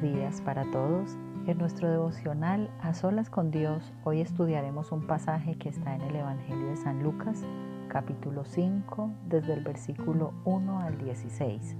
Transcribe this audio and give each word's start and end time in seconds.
buenos 0.00 0.18
días 0.18 0.40
para 0.40 0.64
todos. 0.70 1.16
En 1.46 1.58
nuestro 1.58 1.90
devocional 1.90 2.70
A 2.80 2.94
Solas 2.94 3.28
con 3.28 3.50
Dios, 3.50 3.92
hoy 4.04 4.20
estudiaremos 4.20 4.92
un 4.92 5.06
pasaje 5.06 5.56
que 5.56 5.68
está 5.68 5.94
en 5.94 6.02
el 6.02 6.16
Evangelio 6.16 6.68
de 6.68 6.76
San 6.76 7.02
Lucas, 7.02 7.44
capítulo 7.88 8.44
5, 8.44 9.10
desde 9.28 9.54
el 9.54 9.62
versículo 9.62 10.32
1 10.44 10.80
al 10.80 10.98
16. 10.98 11.76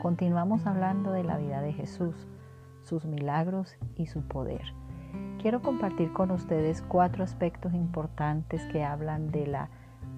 Continuamos 0.00 0.66
hablando 0.66 1.12
de 1.12 1.24
la 1.24 1.36
vida 1.36 1.60
de 1.60 1.72
Jesús, 1.72 2.26
sus 2.82 3.04
milagros 3.04 3.76
y 3.96 4.06
su 4.06 4.22
poder. 4.22 4.62
Quiero 5.40 5.62
compartir 5.62 6.12
con 6.12 6.30
ustedes 6.30 6.82
cuatro 6.82 7.22
aspectos 7.22 7.74
importantes 7.74 8.64
que 8.66 8.84
hablan 8.84 9.30
de 9.30 9.46
la 9.46 9.68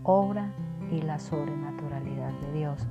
obra 0.02 0.52
y 0.90 1.02
la 1.02 1.18
sobrenaturalidad 1.18 2.32
de 2.40 2.52
Dios 2.52 2.88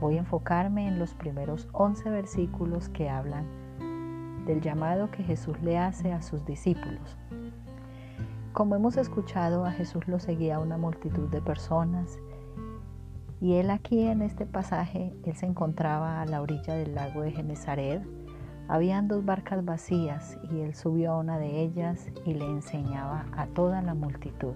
Voy 0.00 0.16
a 0.16 0.20
enfocarme 0.20 0.88
en 0.88 0.98
los 0.98 1.12
primeros 1.12 1.68
11 1.72 2.08
versículos 2.08 2.88
que 2.88 3.10
hablan 3.10 3.44
del 4.46 4.60
llamado 4.60 5.10
que 5.10 5.22
Jesús 5.22 5.60
le 5.62 5.78
hace 5.78 6.12
a 6.12 6.22
sus 6.22 6.44
discípulos. 6.44 7.16
Como 8.52 8.74
hemos 8.74 8.96
escuchado, 8.96 9.64
a 9.64 9.72
Jesús 9.72 10.06
lo 10.08 10.18
seguía 10.18 10.58
una 10.58 10.76
multitud 10.76 11.28
de 11.28 11.40
personas 11.40 12.18
y 13.40 13.54
él 13.54 13.70
aquí 13.70 14.00
en 14.00 14.22
este 14.22 14.44
pasaje, 14.44 15.14
él 15.24 15.34
se 15.34 15.46
encontraba 15.46 16.20
a 16.20 16.26
la 16.26 16.42
orilla 16.42 16.74
del 16.74 16.94
lago 16.94 17.22
de 17.22 17.32
Genezaret. 17.32 18.02
Habían 18.68 19.08
dos 19.08 19.24
barcas 19.24 19.64
vacías 19.64 20.38
y 20.50 20.60
él 20.60 20.74
subió 20.74 21.12
a 21.12 21.18
una 21.18 21.38
de 21.38 21.62
ellas 21.62 22.08
y 22.26 22.34
le 22.34 22.44
enseñaba 22.44 23.24
a 23.36 23.46
toda 23.46 23.82
la 23.82 23.94
multitud. 23.94 24.54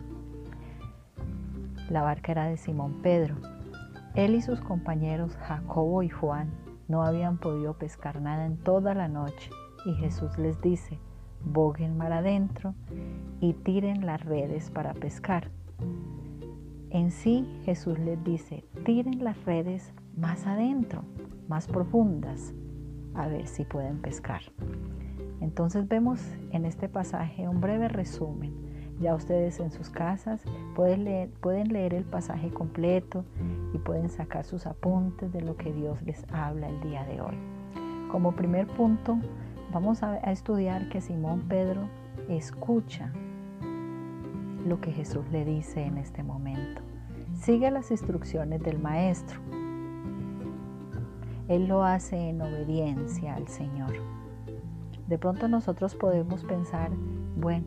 La 1.89 2.03
barca 2.03 2.33
era 2.33 2.45
de 2.45 2.57
Simón 2.57 3.01
Pedro 3.03 3.37
él 4.15 4.37
y 4.37 4.43
sus 4.43 4.61
compañeros 4.61 5.37
Jacobo 5.37 6.05
y 6.05 6.09
Juan 6.09 6.49
no 6.87 7.03
habían 7.03 7.37
podido 7.37 7.75
pescar 7.75 8.21
nada 8.21 8.47
en 8.47 8.57
toda 8.57 8.95
la 8.95 9.09
noche 9.09 9.51
y 9.85 9.95
Jesús 9.95 10.37
les 10.39 10.61
dice, 10.61 10.99
boguen 11.45 11.97
mar 11.97 12.13
adentro 12.13 12.75
y 13.41 13.53
tiren 13.53 14.07
las 14.07 14.25
redes 14.25 14.71
para 14.71 14.95
pescar. 14.95 15.51
En 16.91 17.11
sí 17.11 17.47
Jesús 17.65 17.99
les 17.99 18.23
dice, 18.25 18.65
tiren 18.85 19.25
las 19.25 19.43
redes 19.45 19.93
más 20.17 20.47
adentro, 20.47 21.03
más 21.49 21.67
profundas, 21.67 22.55
a 23.15 23.27
ver 23.29 23.47
si 23.47 23.65
pueden 23.65 23.99
pescar. 24.01 24.43
Entonces 25.41 25.89
vemos 25.89 26.21
en 26.53 26.65
este 26.65 26.89
pasaje 26.89 27.49
un 27.49 27.61
breve 27.61 27.89
resumen 27.89 28.65
ya 29.01 29.15
ustedes 29.15 29.59
en 29.61 29.71
sus 29.71 29.91
casas 29.91 30.43
pueden 30.75 31.31
pueden 31.41 31.73
leer 31.73 31.95
el 31.95 32.05
pasaje 32.05 32.51
completo 32.51 33.25
y 33.73 33.79
pueden 33.79 34.09
sacar 34.09 34.45
sus 34.45 34.67
apuntes 34.67 35.33
de 35.33 35.41
lo 35.41 35.57
que 35.57 35.73
Dios 35.73 36.01
les 36.03 36.25
habla 36.33 36.69
el 36.69 36.81
día 36.81 37.05
de 37.05 37.21
hoy. 37.21 37.35
Como 38.11 38.37
primer 38.37 38.67
punto, 38.69 39.19
vamos 39.75 40.05
a, 40.05 40.19
estudiar 40.31 40.89
que 40.89 41.01
Simón 41.01 41.49
Pedro 41.49 41.89
escucha 42.29 43.11
lo 44.65 44.81
que 44.81 44.93
Jesús 44.93 45.25
le 45.33 45.45
dice 45.45 45.83
en 45.83 45.99
este 45.99 46.23
momento. 46.23 46.81
Sigue 47.35 47.71
las 47.73 47.91
instrucciones 47.91 48.63
del 48.63 48.79
Maestro. 48.79 49.41
Él 51.49 51.67
lo 51.67 51.83
hace 51.83 52.31
en 52.31 52.41
obediencia 52.41 53.35
al 53.35 53.49
Señor. 53.49 53.93
De 55.09 55.19
pronto 55.19 55.49
nosotros 55.49 55.97
podemos 55.97 56.45
pensar, 56.45 56.93
bueno, 57.37 57.67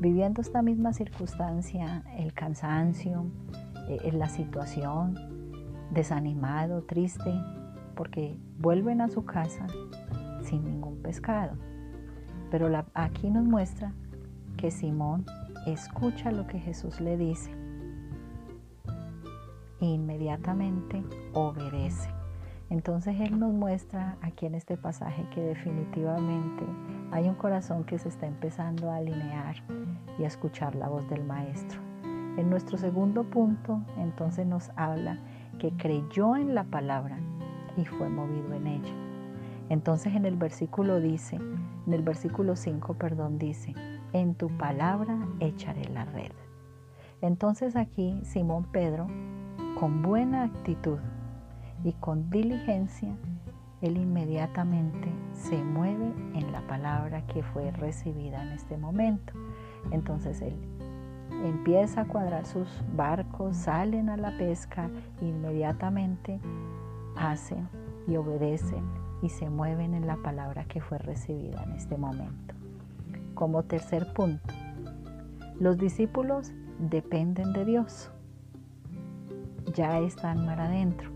viviendo 0.00 0.42
esta 0.42 0.60
misma 0.60 0.92
circunstancia, 0.92 2.04
el 2.18 2.34
cansancio, 2.34 3.24
eh, 3.88 4.12
la 4.12 4.28
situación, 4.28 5.18
desanimado, 5.90 6.82
triste, 6.82 7.32
porque 7.96 8.36
vuelven 8.58 9.00
a 9.00 9.08
su 9.08 9.24
casa 9.24 9.66
sin 10.52 10.64
ningún 10.66 10.98
pescado. 10.98 11.56
Pero 12.50 12.68
aquí 12.92 13.30
nos 13.30 13.44
muestra 13.44 13.94
que 14.58 14.70
Simón 14.70 15.24
escucha 15.66 16.30
lo 16.30 16.46
que 16.46 16.58
Jesús 16.58 17.00
le 17.00 17.16
dice 17.16 17.50
e 19.80 19.86
inmediatamente 19.86 21.02
obedece. 21.32 22.10
Entonces 22.68 23.18
Él 23.18 23.38
nos 23.38 23.54
muestra 23.54 24.18
aquí 24.20 24.44
en 24.44 24.54
este 24.54 24.76
pasaje 24.76 25.26
que 25.34 25.40
definitivamente 25.40 26.64
hay 27.12 27.28
un 27.28 27.34
corazón 27.34 27.84
que 27.84 27.98
se 27.98 28.10
está 28.10 28.26
empezando 28.26 28.90
a 28.90 28.96
alinear 28.96 29.56
y 30.18 30.24
a 30.24 30.26
escuchar 30.26 30.74
la 30.74 30.88
voz 30.88 31.08
del 31.08 31.24
Maestro. 31.24 31.80
En 32.36 32.50
nuestro 32.50 32.76
segundo 32.76 33.24
punto, 33.24 33.80
entonces 33.96 34.46
nos 34.46 34.70
habla 34.76 35.18
que 35.58 35.72
creyó 35.72 36.36
en 36.36 36.54
la 36.54 36.64
palabra 36.64 37.18
y 37.78 37.86
fue 37.86 38.10
movido 38.10 38.52
en 38.52 38.66
ella. 38.66 39.11
Entonces 39.72 40.14
en 40.14 40.26
el 40.26 40.36
versículo 40.36 41.00
dice, 41.00 41.36
en 41.36 41.94
el 41.94 42.02
versículo 42.02 42.56
5, 42.56 42.92
perdón, 42.92 43.38
dice, 43.38 43.74
en 44.12 44.34
tu 44.34 44.48
palabra 44.58 45.26
echaré 45.40 45.88
la 45.88 46.04
red. 46.04 46.32
Entonces 47.22 47.74
aquí 47.74 48.20
Simón 48.22 48.64
Pedro, 48.70 49.06
con 49.80 50.02
buena 50.02 50.42
actitud 50.42 50.98
y 51.84 51.94
con 51.94 52.28
diligencia, 52.28 53.16
él 53.80 53.96
inmediatamente 53.96 55.08
se 55.32 55.56
mueve 55.56 56.12
en 56.34 56.52
la 56.52 56.60
palabra 56.66 57.26
que 57.28 57.42
fue 57.42 57.70
recibida 57.70 58.42
en 58.42 58.52
este 58.52 58.76
momento. 58.76 59.32
Entonces 59.90 60.42
él 60.42 60.54
empieza 61.46 62.02
a 62.02 62.08
cuadrar 62.08 62.44
sus 62.44 62.68
barcos, 62.94 63.56
salen 63.56 64.10
a 64.10 64.18
la 64.18 64.36
pesca, 64.36 64.90
inmediatamente 65.22 66.40
hacen 67.16 67.70
y 68.06 68.16
obedecen 68.16 69.01
y 69.22 69.28
se 69.28 69.48
mueven 69.48 69.94
en 69.94 70.06
la 70.06 70.16
palabra 70.16 70.64
que 70.64 70.80
fue 70.80 70.98
recibida 70.98 71.62
en 71.62 71.72
este 71.72 71.96
momento. 71.96 72.54
Como 73.34 73.62
tercer 73.62 74.12
punto, 74.12 74.54
los 75.58 75.78
discípulos 75.78 76.52
dependen 76.78 77.52
de 77.52 77.64
Dios. 77.64 78.10
Ya 79.74 79.98
están 80.00 80.44
mar 80.44 80.60
adentro 80.60 81.12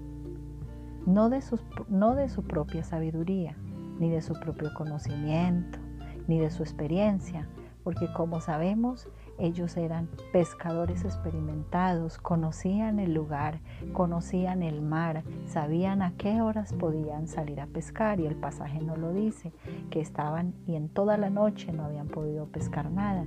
no 1.07 1.31
de, 1.31 1.41
no 1.89 2.15
de 2.15 2.29
su 2.29 2.43
propia 2.43 2.83
sabiduría, 2.83 3.57
ni 3.99 4.11
de 4.11 4.21
su 4.21 4.35
propio 4.35 4.75
conocimiento, 4.75 5.79
ni 6.27 6.41
de 6.41 6.51
su 6.51 6.63
experiencia, 6.63 7.49
porque 7.87 8.13
como 8.13 8.41
sabemos, 8.41 9.09
ellos 9.39 9.77
eran 9.77 10.09
pescadores 10.33 11.05
experimentados, 11.05 12.19
conocían 12.19 12.99
el 12.99 13.15
lugar, 13.15 13.61
conocían 13.93 14.65
el 14.65 14.83
mar, 14.83 15.23
sabían 15.47 16.03
a 16.03 16.17
qué 16.17 16.43
horas 16.43 16.73
podían 16.73 17.29
salir 17.29 17.61
a 17.61 17.69
pescar 17.69 18.19
y 18.19 18.27
el 18.27 18.35
pasaje 18.35 18.81
no 18.81 18.97
lo 18.97 19.13
dice, 19.13 19.53
que 19.89 20.01
estaban 20.01 20.53
y 20.67 20.75
en 20.75 20.89
toda 20.89 21.17
la 21.17 21.31
noche 21.31 21.73
no 21.73 21.85
habían 21.85 22.09
podido 22.09 22.47
pescar 22.47 22.91
nada. 22.91 23.25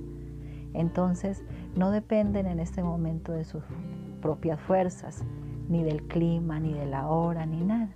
Entonces 0.74 1.42
no 1.74 1.90
dependen 1.90 2.46
en 2.46 2.60
este 2.60 2.82
momento 2.82 3.32
de 3.32 3.44
sus 3.44 3.62
propias 4.20 4.60
fuerzas, 4.60 5.24
ni 5.70 5.82
del 5.82 6.02
clima, 6.02 6.60
ni 6.60 6.74
de 6.74 6.84
la 6.84 7.06
hora, 7.06 7.46
ni 7.46 7.64
nada. 7.64 7.94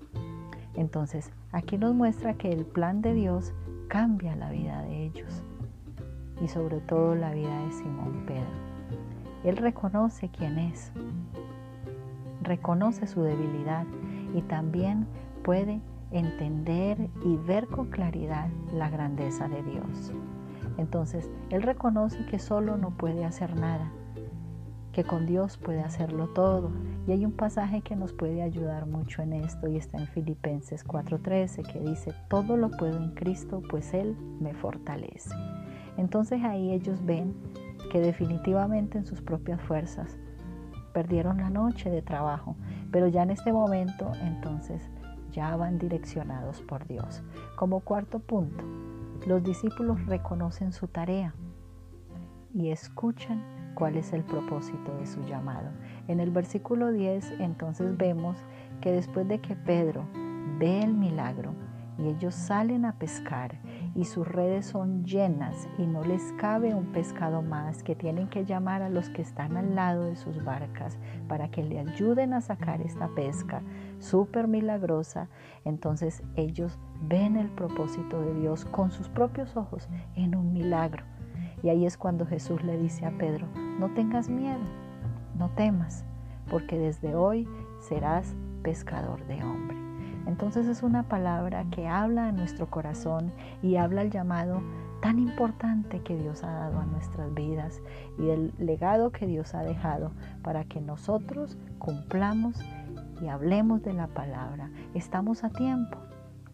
Entonces, 0.72 1.30
aquí 1.52 1.76
nos 1.76 1.94
muestra 1.94 2.38
que 2.38 2.50
el 2.50 2.64
plan 2.64 3.02
de 3.02 3.12
Dios 3.12 3.52
cambia 3.88 4.34
la 4.34 4.48
vida 4.48 4.80
de 4.80 5.04
ellos 5.04 5.44
y 6.44 6.48
sobre 6.48 6.80
todo 6.80 7.14
la 7.14 7.32
vida 7.32 7.58
de 7.64 7.72
Simón 7.72 8.24
Pedro. 8.26 8.44
Él 9.44 9.56
reconoce 9.56 10.28
quién 10.28 10.58
es, 10.58 10.92
reconoce 12.42 13.06
su 13.06 13.22
debilidad 13.22 13.86
y 14.34 14.42
también 14.42 15.06
puede 15.42 15.80
entender 16.10 17.08
y 17.24 17.36
ver 17.36 17.66
con 17.66 17.86
claridad 17.88 18.48
la 18.74 18.90
grandeza 18.90 19.48
de 19.48 19.62
Dios. 19.62 20.12
Entonces, 20.76 21.30
Él 21.48 21.62
reconoce 21.62 22.24
que 22.26 22.38
solo 22.38 22.76
no 22.76 22.90
puede 22.90 23.24
hacer 23.24 23.56
nada, 23.56 23.90
que 24.92 25.02
con 25.02 25.24
Dios 25.26 25.56
puede 25.56 25.80
hacerlo 25.80 26.28
todo. 26.28 26.70
Y 27.06 27.12
hay 27.12 27.24
un 27.24 27.32
pasaje 27.32 27.80
que 27.80 27.96
nos 27.96 28.12
puede 28.12 28.42
ayudar 28.42 28.86
mucho 28.86 29.22
en 29.22 29.32
esto 29.32 29.66
y 29.68 29.76
está 29.76 29.98
en 29.98 30.08
Filipenses 30.08 30.84
4:13 30.84 31.62
que 31.62 31.80
dice, 31.80 32.12
todo 32.28 32.56
lo 32.58 32.70
puedo 32.70 33.02
en 33.02 33.14
Cristo, 33.14 33.62
pues 33.70 33.94
Él 33.94 34.14
me 34.40 34.52
fortalece. 34.52 35.34
Entonces 35.96 36.42
ahí 36.42 36.72
ellos 36.72 37.04
ven 37.04 37.34
que 37.90 38.00
definitivamente 38.00 38.98
en 38.98 39.06
sus 39.06 39.22
propias 39.22 39.60
fuerzas 39.62 40.16
perdieron 40.92 41.38
la 41.38 41.50
noche 41.50 41.90
de 41.90 42.02
trabajo, 42.02 42.56
pero 42.90 43.08
ya 43.08 43.22
en 43.22 43.30
este 43.30 43.52
momento 43.52 44.12
entonces 44.22 44.88
ya 45.32 45.54
van 45.56 45.78
direccionados 45.78 46.60
por 46.62 46.86
Dios. 46.86 47.22
Como 47.56 47.80
cuarto 47.80 48.20
punto, 48.20 48.64
los 49.26 49.42
discípulos 49.42 50.04
reconocen 50.06 50.72
su 50.72 50.86
tarea 50.86 51.34
y 52.54 52.70
escuchan 52.70 53.42
cuál 53.74 53.96
es 53.96 54.12
el 54.12 54.22
propósito 54.22 54.96
de 54.98 55.06
su 55.06 55.20
llamado. 55.24 55.70
En 56.06 56.20
el 56.20 56.30
versículo 56.30 56.92
10 56.92 57.40
entonces 57.40 57.96
vemos 57.96 58.38
que 58.80 58.92
después 58.92 59.26
de 59.26 59.40
que 59.40 59.56
Pedro 59.56 60.06
ve 60.58 60.82
el 60.82 60.94
milagro 60.94 61.54
y 61.98 62.08
ellos 62.08 62.34
salen 62.34 62.84
a 62.84 62.98
pescar 62.98 63.58
y 63.94 64.04
sus 64.04 64.26
redes 64.26 64.66
son 64.66 65.04
llenas 65.04 65.68
y 65.78 65.86
no 65.86 66.02
les 66.02 66.32
cabe 66.32 66.74
un 66.74 66.86
pescado 66.86 67.42
más, 67.42 67.82
que 67.82 67.94
tienen 67.94 68.28
que 68.28 68.44
llamar 68.44 68.82
a 68.82 68.88
los 68.88 69.08
que 69.08 69.22
están 69.22 69.56
al 69.56 69.74
lado 69.74 70.04
de 70.04 70.16
sus 70.16 70.42
barcas 70.44 70.98
para 71.28 71.50
que 71.50 71.62
le 71.62 71.78
ayuden 71.78 72.34
a 72.34 72.40
sacar 72.40 72.80
esta 72.80 73.08
pesca 73.08 73.62
súper 73.98 74.48
milagrosa, 74.48 75.28
entonces 75.64 76.22
ellos 76.36 76.78
ven 77.02 77.36
el 77.36 77.48
propósito 77.50 78.20
de 78.20 78.34
Dios 78.40 78.64
con 78.64 78.90
sus 78.90 79.08
propios 79.08 79.56
ojos 79.56 79.88
en 80.16 80.34
un 80.34 80.52
milagro. 80.52 81.04
Y 81.62 81.68
ahí 81.70 81.86
es 81.86 81.96
cuando 81.96 82.26
Jesús 82.26 82.62
le 82.62 82.76
dice 82.76 83.06
a 83.06 83.16
Pedro, 83.16 83.46
no 83.78 83.94
tengas 83.94 84.28
miedo, 84.28 84.60
no 85.38 85.48
temas, 85.50 86.04
porque 86.50 86.78
desde 86.78 87.14
hoy 87.14 87.48
serás 87.80 88.34
pescador 88.62 89.24
de 89.26 89.42
hombre. 89.42 89.83
Entonces 90.26 90.66
es 90.66 90.82
una 90.82 91.04
palabra 91.04 91.64
que 91.70 91.86
habla 91.86 92.28
a 92.28 92.32
nuestro 92.32 92.70
corazón 92.70 93.32
y 93.62 93.76
habla 93.76 94.02
el 94.02 94.10
llamado 94.10 94.62
tan 95.02 95.18
importante 95.18 96.00
que 96.00 96.16
Dios 96.16 96.42
ha 96.44 96.50
dado 96.50 96.80
a 96.80 96.86
nuestras 96.86 97.32
vidas 97.34 97.82
y 98.18 98.30
el 98.30 98.52
legado 98.58 99.12
que 99.12 99.26
Dios 99.26 99.54
ha 99.54 99.62
dejado 99.62 100.12
para 100.42 100.64
que 100.64 100.80
nosotros 100.80 101.58
cumplamos 101.78 102.56
y 103.20 103.28
hablemos 103.28 103.82
de 103.82 103.92
la 103.92 104.06
palabra. 104.06 104.70
Estamos 104.94 105.44
a 105.44 105.50
tiempo. 105.50 105.98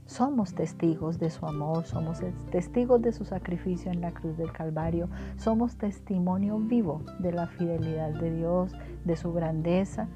Somos 0.07 0.55
testigos 0.55 1.21
de 1.21 1.31
su 1.31 1.47
amor, 1.47 1.85
somos 1.85 2.21
testigos 2.51 3.01
de 3.01 3.13
su 3.13 3.25
sacrificio 3.25 3.93
en 3.93 4.01
la 4.01 4.11
cruz 4.11 4.37
del 4.37 4.51
Calvario, 4.51 5.09
somos 5.37 5.77
testimonio 5.77 6.59
vivo 6.59 7.03
de 7.21 7.31
la 7.31 7.47
fidelidad 7.47 8.11
de 8.11 8.35
Dios, 8.35 8.73
de 9.05 9.17
su 9.17 9.33
grandeza, 9.33 10.09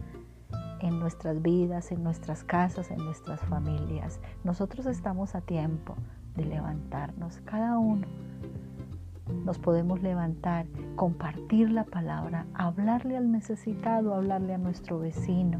en 0.84 1.00
nuestras 1.00 1.40
vidas, 1.40 1.90
en 1.92 2.04
nuestras 2.04 2.44
casas, 2.44 2.90
en 2.90 2.98
nuestras 2.98 3.40
familias. 3.40 4.20
Nosotros 4.44 4.84
estamos 4.84 5.34
a 5.34 5.40
tiempo 5.40 5.96
de 6.36 6.44
levantarnos, 6.44 7.40
cada 7.46 7.78
uno. 7.78 8.06
Nos 9.46 9.58
podemos 9.58 10.02
levantar, 10.02 10.66
compartir 10.94 11.70
la 11.70 11.84
palabra, 11.84 12.46
hablarle 12.52 13.16
al 13.16 13.32
necesitado, 13.32 14.14
hablarle 14.14 14.52
a 14.52 14.58
nuestro 14.58 14.98
vecino, 14.98 15.58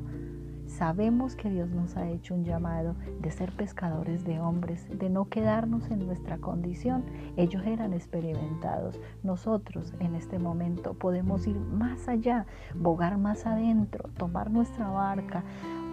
Sabemos 0.67 1.37
que 1.37 1.51
Dios 1.51 1.71
nos 1.71 1.97
ha 1.97 2.09
hecho 2.09 2.35
un 2.35 2.45
llamado 2.45 2.97
de 3.21 3.31
ser 3.31 3.53
pescadores 3.53 4.25
de 4.25 4.41
hombres, 4.41 4.87
de 4.89 5.11
no 5.11 5.29
quedarnos 5.29 5.91
en 5.91 6.07
nuestra 6.07 6.39
condición. 6.39 7.05
Ellos 7.37 7.65
eran 7.67 7.93
experimentados. 7.93 8.99
Nosotros 9.23 9.93
en 10.01 10.15
este 10.15 10.39
momento 10.39 10.95
podemos 10.95 11.47
ir 11.47 11.59
más 11.59 12.09
allá, 12.09 12.47
bogar 12.75 13.19
más 13.19 13.47
adentro, 13.47 14.09
tomar 14.17 14.51
nuestra 14.51 14.89
barca, 14.89 15.45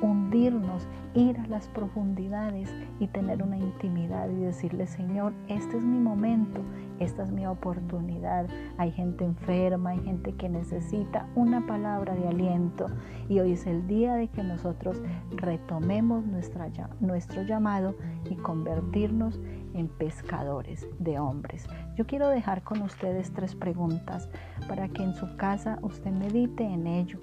hundirnos, 0.01 0.87
ir 1.13 1.37
a 1.39 1.47
las 1.47 1.67
profundidades 1.67 2.73
y 2.99 3.07
tener 3.07 3.43
una 3.43 3.57
intimidad 3.57 4.29
y 4.29 4.35
decirle, 4.35 4.87
Señor, 4.87 5.33
este 5.47 5.77
es 5.77 5.83
mi 5.83 5.99
momento, 5.99 6.61
esta 6.99 7.23
es 7.23 7.31
mi 7.31 7.45
oportunidad. 7.45 8.47
Hay 8.77 8.91
gente 8.91 9.25
enferma, 9.25 9.91
hay 9.91 9.99
gente 10.01 10.33
que 10.33 10.49
necesita 10.49 11.27
una 11.35 11.65
palabra 11.65 12.15
de 12.15 12.27
aliento 12.27 12.87
y 13.29 13.39
hoy 13.39 13.53
es 13.53 13.65
el 13.65 13.87
día 13.87 14.15
de 14.15 14.27
que 14.27 14.43
nosotros 14.43 15.01
retomemos 15.31 16.25
nuestro 16.25 17.43
llamado 17.43 17.95
y 18.29 18.35
convertirnos 18.35 19.39
en 19.73 19.87
pescadores 19.87 20.87
de 20.99 21.19
hombres. 21.19 21.67
Yo 21.95 22.05
quiero 22.05 22.29
dejar 22.29 22.63
con 22.63 22.81
ustedes 22.81 23.31
tres 23.31 23.55
preguntas 23.55 24.29
para 24.67 24.87
que 24.89 25.03
en 25.03 25.13
su 25.13 25.35
casa 25.37 25.79
usted 25.81 26.11
medite 26.11 26.63
en 26.63 26.87
ello 26.87 27.19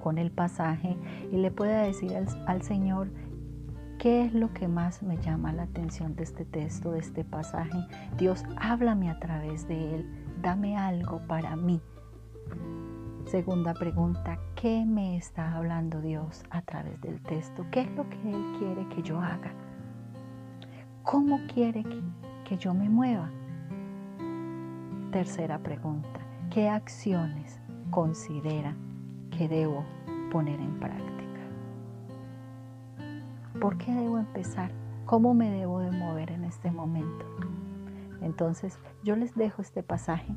con 0.00 0.18
el 0.18 0.30
pasaje 0.30 0.96
y 1.30 1.36
le 1.36 1.50
pueda 1.50 1.82
decir 1.82 2.12
al, 2.46 2.62
Señor, 2.62 3.08
¿Qué 3.98 4.24
es 4.24 4.32
lo 4.32 4.50
que 4.54 4.66
más 4.66 5.02
me 5.02 5.18
llama 5.18 5.52
la 5.52 5.64
atención 5.64 6.16
de 6.16 6.22
este 6.22 6.46
texto, 6.46 6.92
de 6.92 7.00
este 7.00 7.22
pasaje? 7.22 7.86
Dios, 8.16 8.44
háblame 8.56 9.10
a 9.10 9.20
través 9.20 9.68
de 9.68 9.94
él, 9.94 10.24
dame 10.40 10.78
algo 10.78 11.20
para 11.26 11.54
mí. 11.54 11.82
Segunda 13.26 13.74
pregunta, 13.74 14.38
¿qué 14.56 14.84
me 14.86 15.16
está 15.16 15.54
hablando 15.54 16.00
Dios 16.00 16.42
a 16.50 16.62
través 16.62 17.00
del 17.02 17.20
texto? 17.22 17.66
¿Qué 17.70 17.82
es 17.82 17.90
lo 17.92 18.08
que 18.08 18.16
Él 18.30 18.42
quiere 18.58 18.88
que 18.88 19.02
yo 19.02 19.20
haga? 19.20 19.52
¿Cómo 21.02 21.38
quiere 21.52 21.84
que, 21.84 22.00
que 22.44 22.56
yo 22.56 22.72
me 22.72 22.88
mueva? 22.88 23.30
Tercera 25.12 25.58
pregunta, 25.58 26.20
¿qué 26.50 26.68
acciones 26.68 27.60
considera 27.90 28.74
debo 29.48 29.84
poner 30.30 30.60
en 30.60 30.78
práctica. 30.78 31.40
¿Por 33.60 33.76
qué 33.78 33.92
debo 33.92 34.18
empezar? 34.18 34.70
¿Cómo 35.06 35.34
me 35.34 35.50
debo 35.50 35.80
de 35.80 35.90
mover 35.90 36.30
en 36.30 36.44
este 36.44 36.70
momento? 36.70 37.26
Entonces 38.22 38.78
yo 39.02 39.16
les 39.16 39.34
dejo 39.34 39.62
este 39.62 39.82
pasaje 39.82 40.34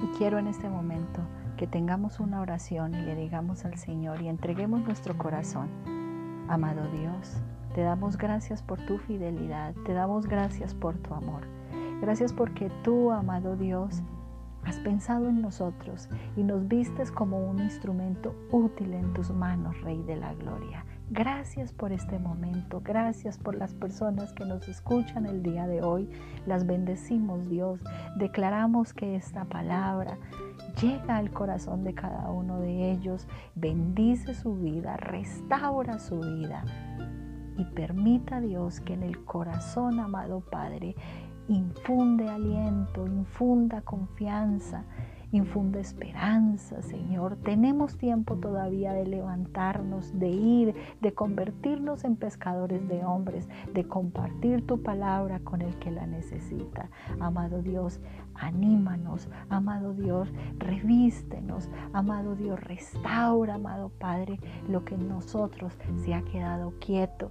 y 0.00 0.06
quiero 0.18 0.38
en 0.38 0.46
este 0.46 0.68
momento 0.68 1.20
que 1.56 1.66
tengamos 1.66 2.20
una 2.20 2.40
oración 2.40 2.94
y 2.94 3.02
le 3.02 3.14
digamos 3.14 3.64
al 3.64 3.78
Señor 3.78 4.20
y 4.20 4.28
entreguemos 4.28 4.82
nuestro 4.82 5.16
corazón. 5.16 5.68
Amado 6.48 6.82
Dios, 6.92 7.36
te 7.74 7.82
damos 7.82 8.16
gracias 8.16 8.62
por 8.62 8.84
tu 8.86 8.98
fidelidad, 8.98 9.74
te 9.84 9.92
damos 9.92 10.26
gracias 10.26 10.74
por 10.74 10.96
tu 10.98 11.14
amor. 11.14 11.42
Gracias 12.00 12.32
porque 12.32 12.70
tú, 12.82 13.10
amado 13.10 13.56
Dios, 13.56 14.02
Has 14.66 14.80
pensado 14.80 15.28
en 15.28 15.40
nosotros 15.40 16.08
y 16.36 16.42
nos 16.42 16.66
vistes 16.66 17.12
como 17.12 17.38
un 17.38 17.60
instrumento 17.60 18.34
útil 18.50 18.94
en 18.94 19.14
tus 19.14 19.30
manos, 19.30 19.80
Rey 19.82 20.02
de 20.02 20.16
la 20.16 20.34
Gloria. 20.34 20.84
Gracias 21.08 21.72
por 21.72 21.92
este 21.92 22.18
momento, 22.18 22.82
gracias 22.84 23.38
por 23.38 23.54
las 23.54 23.74
personas 23.74 24.32
que 24.32 24.44
nos 24.44 24.66
escuchan 24.66 25.24
el 25.24 25.40
día 25.44 25.68
de 25.68 25.82
hoy. 25.82 26.10
Las 26.46 26.66
bendecimos, 26.66 27.48
Dios. 27.48 27.80
Declaramos 28.16 28.92
que 28.92 29.14
esta 29.14 29.44
palabra 29.44 30.18
llega 30.82 31.16
al 31.16 31.30
corazón 31.30 31.84
de 31.84 31.94
cada 31.94 32.28
uno 32.30 32.58
de 32.58 32.90
ellos, 32.90 33.28
bendice 33.54 34.34
su 34.34 34.56
vida, 34.56 34.96
restaura 34.96 36.00
su 36.00 36.18
vida 36.18 36.64
y 37.56 37.64
permita 37.66 38.40
Dios 38.40 38.80
que 38.80 38.94
en 38.94 39.04
el 39.04 39.24
corazón, 39.24 40.00
amado 40.00 40.40
Padre, 40.40 40.96
infunde 41.48 42.28
aliento, 42.28 43.06
infunda 43.06 43.80
confianza, 43.82 44.84
infunde 45.32 45.80
esperanza, 45.80 46.82
Señor. 46.82 47.36
Tenemos 47.36 47.96
tiempo 47.98 48.36
todavía 48.36 48.92
de 48.92 49.06
levantarnos, 49.06 50.18
de 50.18 50.28
ir, 50.28 50.74
de 51.00 51.12
convertirnos 51.12 52.04
en 52.04 52.16
pescadores 52.16 52.86
de 52.88 53.04
hombres, 53.04 53.48
de 53.72 53.84
compartir 53.84 54.66
tu 54.66 54.82
palabra 54.82 55.40
con 55.40 55.62
el 55.62 55.76
que 55.78 55.90
la 55.90 56.06
necesita. 56.06 56.90
Amado 57.20 57.62
Dios, 57.62 58.00
anímanos, 58.34 59.28
amado 59.48 59.94
Dios, 59.94 60.32
revístenos, 60.58 61.68
amado 61.92 62.36
Dios, 62.36 62.60
restaura, 62.60 63.54
amado 63.54 63.90
Padre, 63.98 64.38
lo 64.68 64.84
que 64.84 64.94
en 64.94 65.08
nosotros 65.08 65.76
se 66.04 66.14
ha 66.14 66.22
quedado 66.22 66.72
quieto. 66.78 67.30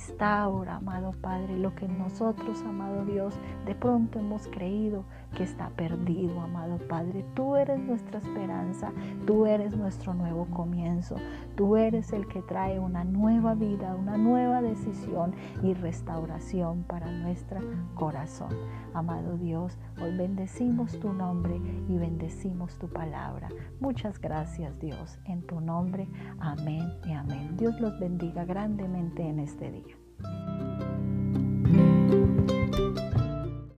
Restaura, 0.00 0.76
amado 0.76 1.12
Padre, 1.20 1.58
lo 1.58 1.74
que 1.74 1.86
nosotros, 1.86 2.62
amado 2.62 3.04
Dios, 3.04 3.34
de 3.66 3.74
pronto 3.74 4.18
hemos 4.18 4.48
creído 4.48 5.04
que 5.34 5.44
está 5.44 5.70
perdido, 5.70 6.40
amado 6.40 6.78
Padre. 6.88 7.24
Tú 7.34 7.56
eres 7.56 7.78
nuestra 7.78 8.18
esperanza, 8.18 8.92
tú 9.26 9.46
eres 9.46 9.76
nuestro 9.76 10.14
nuevo 10.14 10.46
comienzo, 10.46 11.16
tú 11.56 11.76
eres 11.76 12.12
el 12.12 12.26
que 12.28 12.42
trae 12.42 12.78
una 12.78 13.04
nueva 13.04 13.54
vida, 13.54 13.94
una 13.94 14.16
nueva 14.16 14.62
decisión 14.62 15.34
y 15.62 15.74
restauración 15.74 16.84
para 16.84 17.10
nuestro 17.10 17.60
corazón. 17.94 18.54
Amado 18.94 19.36
Dios, 19.36 19.78
hoy 20.02 20.16
bendecimos 20.16 20.98
tu 20.98 21.12
nombre 21.12 21.60
y 21.88 21.96
bendecimos 21.96 22.78
tu 22.78 22.88
palabra. 22.88 23.48
Muchas 23.80 24.20
gracias 24.20 24.78
Dios, 24.80 25.18
en 25.24 25.42
tu 25.42 25.60
nombre. 25.60 26.08
Amén 26.40 26.92
y 27.04 27.12
amén. 27.12 27.56
Dios 27.56 27.80
los 27.80 27.98
bendiga 27.98 28.44
grandemente 28.44 29.22
en 29.22 29.40
este 29.40 29.70
día. 29.70 30.59